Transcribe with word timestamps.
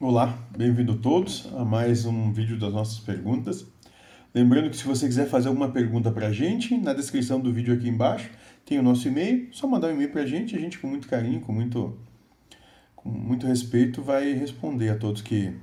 Olá, 0.00 0.36
bem-vindo 0.58 0.96
todos 0.96 1.48
a 1.54 1.64
mais 1.64 2.04
um 2.04 2.32
vídeo 2.32 2.58
das 2.58 2.72
nossas 2.72 2.98
perguntas. 2.98 3.64
Lembrando 4.34 4.68
que 4.68 4.76
se 4.76 4.84
você 4.84 5.06
quiser 5.06 5.28
fazer 5.28 5.46
alguma 5.46 5.70
pergunta 5.70 6.10
para 6.10 6.26
a 6.26 6.32
gente, 6.32 6.76
na 6.76 6.92
descrição 6.92 7.38
do 7.38 7.52
vídeo 7.52 7.72
aqui 7.72 7.88
embaixo 7.88 8.28
tem 8.66 8.76
o 8.76 8.82
nosso 8.82 9.06
e-mail, 9.06 9.48
só 9.52 9.68
mandar 9.68 9.88
um 9.88 9.92
e-mail 9.92 10.10
para 10.10 10.22
a 10.22 10.26
gente, 10.26 10.56
a 10.56 10.58
gente 10.58 10.80
com 10.80 10.88
muito 10.88 11.06
carinho, 11.06 11.40
com 11.40 11.52
muito, 11.52 11.96
com 12.96 13.08
muito 13.08 13.46
respeito 13.46 14.02
vai 14.02 14.32
responder 14.32 14.90
a 14.90 14.96
todos 14.96 15.22
que 15.22 15.54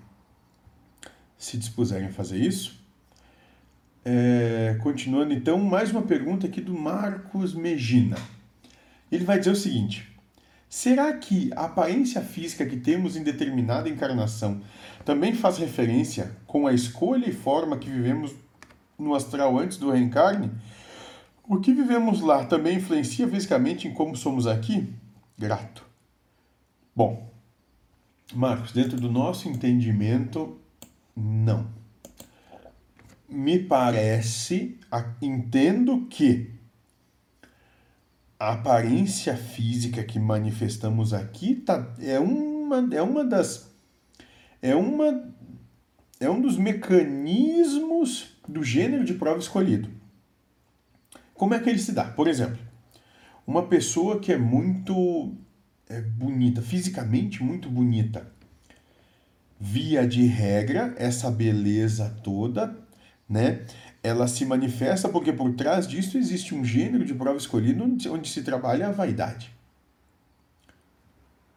se 1.37 1.57
dispuserem 1.57 2.07
a 2.07 2.11
fazer 2.11 2.37
isso. 2.37 2.81
É, 4.05 4.77
continuando 4.81 5.33
então, 5.33 5.59
mais 5.59 5.91
uma 5.91 6.03
pergunta 6.03 6.47
aqui 6.47 6.61
do 6.61 6.73
Marcos 6.73 7.53
Megina. 7.53 8.15
Ele 9.11 9.25
vai 9.25 9.39
dizer 9.39 9.51
o 9.51 9.55
seguinte: 9.57 10.09
Será 10.71 11.11
que 11.11 11.51
a 11.53 11.65
aparência 11.65 12.21
física 12.21 12.65
que 12.65 12.77
temos 12.77 13.17
em 13.17 13.23
determinada 13.23 13.89
encarnação 13.89 14.61
também 15.03 15.35
faz 15.35 15.57
referência 15.57 16.31
com 16.47 16.65
a 16.65 16.71
escolha 16.71 17.27
e 17.27 17.33
forma 17.33 17.77
que 17.77 17.89
vivemos 17.89 18.33
no 18.97 19.13
astral 19.13 19.59
antes 19.59 19.77
do 19.77 19.91
reencarne? 19.91 20.49
O 21.43 21.59
que 21.59 21.73
vivemos 21.73 22.21
lá 22.21 22.45
também 22.45 22.77
influencia 22.77 23.27
fisicamente 23.27 23.85
em 23.85 23.93
como 23.93 24.15
somos 24.15 24.47
aqui? 24.47 24.87
Grato. 25.37 25.85
Bom, 26.95 27.29
Marcos, 28.33 28.71
dentro 28.71 28.95
do 28.95 29.11
nosso 29.11 29.49
entendimento, 29.49 30.57
não. 31.13 31.67
Me 33.27 33.59
parece, 33.59 34.79
entendo 35.21 36.07
que 36.09 36.60
a 38.41 38.53
aparência 38.53 39.37
física 39.37 40.03
que 40.03 40.17
manifestamos 40.17 41.13
aqui 41.13 41.57
tá, 41.57 41.93
é, 41.99 42.19
uma, 42.19 42.89
é 42.91 42.99
uma 42.99 43.23
das. 43.23 43.69
É, 44.59 44.75
uma, 44.75 45.31
é 46.19 46.27
um 46.27 46.41
dos 46.41 46.57
mecanismos 46.57 48.35
do 48.47 48.63
gênero 48.63 49.05
de 49.05 49.13
prova 49.13 49.37
escolhido. 49.37 49.91
Como 51.35 51.53
é 51.53 51.59
que 51.59 51.69
ele 51.69 51.77
se 51.77 51.91
dá? 51.91 52.05
Por 52.05 52.27
exemplo, 52.27 52.57
uma 53.45 53.67
pessoa 53.67 54.19
que 54.19 54.33
é 54.33 54.39
muito 54.39 55.35
é, 55.87 56.01
bonita, 56.01 56.63
fisicamente 56.63 57.43
muito 57.43 57.69
bonita. 57.69 58.25
Via 59.59 60.07
de 60.07 60.25
regra, 60.25 60.95
essa 60.97 61.29
beleza 61.29 62.09
toda, 62.23 62.75
né? 63.29 63.63
Ela 64.03 64.27
se 64.27 64.45
manifesta 64.45 65.07
porque 65.07 65.31
por 65.31 65.53
trás 65.53 65.87
disso 65.87 66.17
existe 66.17 66.55
um 66.55 66.65
gênero 66.65 67.05
de 67.05 67.13
prova 67.13 67.37
escolhido 67.37 67.83
onde 67.83 68.29
se 68.29 68.41
trabalha 68.41 68.87
a 68.87 68.91
vaidade. 68.91 69.51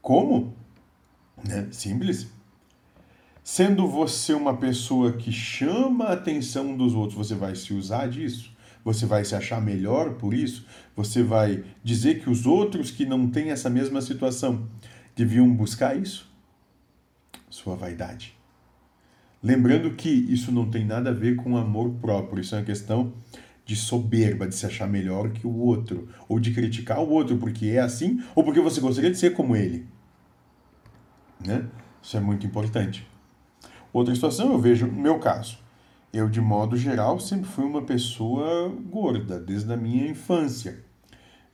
Como? 0.02 0.54
Né? 1.42 1.68
Simples. 1.72 2.28
Sendo 3.42 3.88
você 3.88 4.34
uma 4.34 4.56
pessoa 4.56 5.12
que 5.12 5.32
chama 5.32 6.06
a 6.06 6.12
atenção 6.12 6.76
dos 6.76 6.94
outros, 6.94 7.16
você 7.16 7.34
vai 7.34 7.54
se 7.54 7.72
usar 7.72 8.08
disso? 8.08 8.54
Você 8.84 9.06
vai 9.06 9.24
se 9.24 9.34
achar 9.34 9.60
melhor 9.62 10.14
por 10.14 10.34
isso? 10.34 10.66
Você 10.94 11.22
vai 11.22 11.64
dizer 11.82 12.22
que 12.22 12.28
os 12.28 12.44
outros 12.44 12.90
que 12.90 13.06
não 13.06 13.30
têm 13.30 13.50
essa 13.50 13.70
mesma 13.70 14.02
situação 14.02 14.68
deviam 15.16 15.50
buscar 15.50 15.96
isso? 15.96 16.30
Sua 17.48 17.74
vaidade. 17.74 18.36
Lembrando 19.44 19.90
que 19.90 20.08
isso 20.08 20.50
não 20.50 20.70
tem 20.70 20.86
nada 20.86 21.10
a 21.10 21.12
ver 21.12 21.36
com 21.36 21.54
amor 21.58 21.90
próprio, 22.00 22.40
isso 22.40 22.54
é 22.54 22.58
uma 22.58 22.64
questão 22.64 23.12
de 23.66 23.76
soberba, 23.76 24.48
de 24.48 24.54
se 24.54 24.64
achar 24.64 24.88
melhor 24.88 25.32
que 25.32 25.46
o 25.46 25.54
outro, 25.54 26.08
ou 26.26 26.40
de 26.40 26.50
criticar 26.50 26.98
o 27.00 27.10
outro 27.10 27.36
porque 27.36 27.66
é 27.66 27.80
assim, 27.80 28.22
ou 28.34 28.42
porque 28.42 28.58
você 28.58 28.80
gostaria 28.80 29.10
de 29.10 29.18
ser 29.18 29.34
como 29.34 29.54
ele. 29.54 29.86
Né? 31.46 31.66
Isso 32.02 32.16
é 32.16 32.20
muito 32.20 32.46
importante. 32.46 33.06
Outra 33.92 34.14
situação 34.14 34.50
eu 34.50 34.58
vejo 34.58 34.86
no 34.86 34.98
meu 34.98 35.18
caso. 35.18 35.58
Eu, 36.10 36.26
de 36.26 36.40
modo 36.40 36.74
geral, 36.74 37.20
sempre 37.20 37.46
fui 37.46 37.66
uma 37.66 37.82
pessoa 37.82 38.74
gorda, 38.90 39.38
desde 39.38 39.70
a 39.70 39.76
minha 39.76 40.08
infância. 40.08 40.82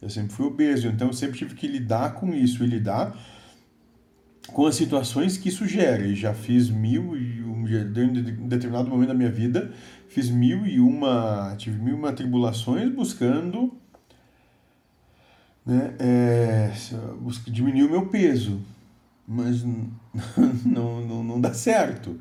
Eu 0.00 0.09
sempre 0.09 0.32
fui 0.32 0.47
obeso, 0.47 0.87
então 0.87 1.09
eu 1.09 1.12
sempre 1.12 1.37
tive 1.37 1.56
que 1.56 1.66
lidar 1.66 2.14
com 2.14 2.32
isso 2.32 2.62
e 2.62 2.69
lidar 2.69 3.19
com 4.53 4.66
as 4.66 4.75
situações 4.75 5.37
que 5.37 5.49
isso 5.49 5.66
gera. 5.66 6.05
E 6.05 6.15
já 6.15 6.34
fiz 6.34 6.69
mil 6.71 7.16
e 7.16 7.43
um, 7.43 7.66
em 7.66 8.49
determinado 8.49 8.88
momento 8.88 9.09
da 9.09 9.15
minha 9.15 9.31
vida, 9.31 9.72
fiz 10.09 10.31
mil 10.31 10.66
e 10.66 10.81
uma, 10.81 11.55
tive 11.56 11.78
mil 11.78 11.94
e 11.94 11.99
uma 11.99 12.12
tribulações 12.12 12.93
buscando 12.93 13.72
né, 15.65 15.94
é, 15.99 16.72
diminuir 17.47 17.84
o 17.84 17.91
meu 17.91 18.06
peso. 18.06 18.61
Mas 19.27 19.62
não, 20.65 21.00
não, 21.00 21.22
não 21.22 21.41
dá 21.41 21.55
certo. 21.55 22.19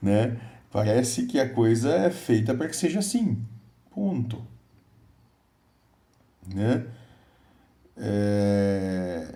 Né? 0.00 0.38
Parece 0.70 1.26
que 1.26 1.38
a 1.38 1.48
coisa 1.48 1.90
é 1.90 2.10
feita 2.10 2.54
para 2.54 2.68
que 2.68 2.76
seja 2.76 2.98
assim. 2.98 3.42
Ponto. 3.90 4.44
Né? 6.52 6.84
É... 7.96 9.34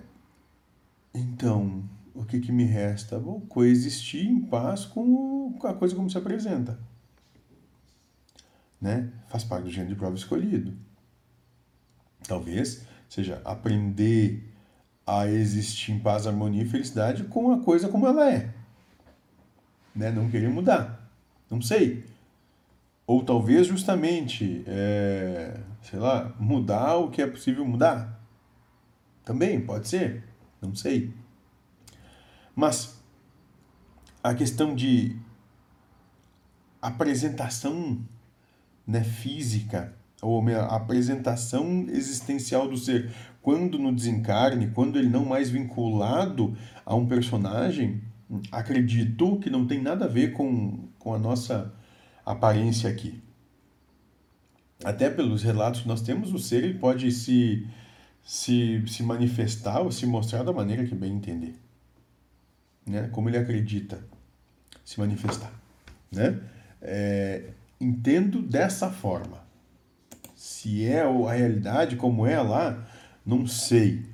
Então, 1.13 1.83
o 2.13 2.25
que, 2.49 2.51
me 2.51 2.63
resta? 2.63 3.19
Vou 3.19 3.41
coexistir 3.41 4.25
em 4.25 4.41
paz 4.41 4.83
com 4.83 5.55
a 5.63 5.73
coisa 5.73 5.95
como 5.95 6.09
se 6.09 6.17
apresenta. 6.17 6.79
Né? 8.81 9.11
Faz 9.27 9.43
parte 9.43 9.65
do 9.65 9.69
gênero 9.69 9.93
de 9.93 9.99
prova 9.99 10.15
escolhido. 10.15 10.73
Talvez 12.27 12.85
seja 13.07 13.41
aprender 13.45 14.51
a 15.05 15.27
existir 15.27 15.91
em 15.91 15.99
paz, 15.99 16.25
harmonia 16.25 16.63
e 16.63 16.67
felicidade 16.67 17.23
com 17.25 17.51
a 17.51 17.59
coisa 17.59 17.87
como 17.87 18.07
ela 18.07 18.31
é. 18.31 18.51
Né? 19.95 20.11
Não 20.11 20.29
querer 20.29 20.49
mudar. 20.49 21.07
Não 21.49 21.61
sei. 21.61 22.03
Ou 23.05 23.23
talvez 23.23 23.67
justamente, 23.67 24.63
é, 24.65 25.59
sei 25.83 25.99
lá, 25.99 26.35
mudar 26.39 26.95
o 26.95 27.11
que 27.11 27.21
é 27.21 27.27
possível 27.27 27.65
mudar. 27.65 28.19
Também 29.23 29.59
pode 29.61 29.87
ser. 29.87 30.23
Não 30.61 30.75
sei. 30.75 31.13
Mas 32.59 33.01
a 34.21 34.33
questão 34.33 34.75
de 34.75 35.15
apresentação 36.81 37.97
né, 38.85 39.01
física, 39.01 39.93
ou 40.21 40.45
a 40.49 40.75
apresentação 40.75 41.85
existencial 41.87 42.67
do 42.67 42.75
ser, 42.75 43.13
quando 43.41 43.79
no 43.79 43.95
desencarne, 43.95 44.71
quando 44.71 44.99
ele 44.99 45.07
não 45.07 45.23
mais 45.23 45.49
vinculado 45.49 46.53
a 46.85 46.93
um 46.93 47.07
personagem, 47.07 48.03
acredito 48.51 49.39
que 49.39 49.49
não 49.49 49.65
tem 49.65 49.81
nada 49.81 50.03
a 50.03 50.09
ver 50.09 50.33
com, 50.33 50.89
com 50.99 51.13
a 51.13 51.17
nossa 51.17 51.73
aparência 52.25 52.89
aqui. 52.89 53.23
Até 54.83 55.09
pelos 55.09 55.43
relatos 55.43 55.83
que 55.83 55.87
nós 55.87 56.01
temos, 56.01 56.33
o 56.33 56.39
ser 56.39 56.65
ele 56.65 56.77
pode 56.77 57.09
se 57.13 57.65
se, 58.21 58.83
se 58.85 59.01
manifestar 59.01 59.79
ou 59.79 59.93
se 59.93 60.05
mostrar 60.05 60.43
da 60.43 60.51
maneira 60.51 60.85
que 60.85 60.93
bem 60.93 61.13
entender. 61.13 61.55
Né? 62.89 63.07
Como 63.11 63.29
ele 63.29 63.37
acredita 63.37 64.03
se 64.83 64.99
manifestar. 64.99 65.51
Né? 66.11 66.41
É, 66.81 67.51
entendo 67.79 68.41
dessa 68.41 68.89
forma. 68.89 69.47
Se 70.35 70.85
é 70.85 71.03
a 71.03 71.31
realidade 71.31 71.95
como 71.95 72.25
é 72.25 72.41
lá, 72.41 72.83
não 73.23 73.45
sei. 73.45 74.05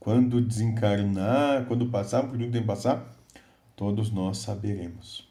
Quando 0.00 0.40
desencarnar, 0.40 1.64
quando 1.66 1.88
passar 1.88 2.22
por 2.22 2.32
tudo 2.32 2.46
que 2.46 2.50
tem 2.50 2.62
que 2.62 2.66
passar, 2.66 3.14
todos 3.76 4.10
nós 4.10 4.38
saberemos. 4.38 5.28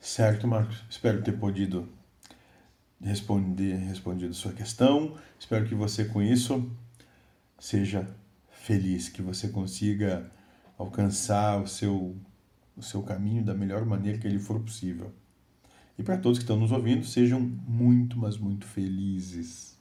Certo, 0.00 0.48
Marcos? 0.48 0.82
Espero 0.88 1.22
ter 1.22 1.32
podido 1.32 1.88
responder, 3.00 3.74
respondido 3.74 4.32
sua 4.32 4.52
questão. 4.52 5.16
Espero 5.38 5.66
que 5.66 5.74
você 5.74 6.06
com 6.06 6.22
isso 6.22 6.70
seja 7.58 8.08
feliz, 8.62 9.08
que 9.08 9.20
você 9.20 9.48
consiga 9.48 10.30
alcançar 10.78 11.60
o 11.60 11.66
seu, 11.66 12.16
o 12.76 12.82
seu 12.82 13.02
caminho 13.02 13.44
da 13.44 13.54
melhor 13.54 13.84
maneira 13.84 14.18
que 14.18 14.26
ele 14.26 14.38
for 14.38 14.60
possível. 14.60 15.12
E 15.98 16.02
para 16.02 16.16
todos 16.16 16.38
que 16.38 16.44
estão 16.44 16.56
nos 16.56 16.72
ouvindo, 16.72 17.04
sejam 17.04 17.40
muito, 17.40 18.16
mas 18.18 18.38
muito 18.38 18.66
felizes. 18.66 19.78